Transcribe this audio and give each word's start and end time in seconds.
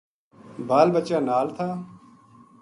بال 0.67 0.87
بچہ 0.95 1.17
نال 1.27 1.47
تھا 1.55 1.69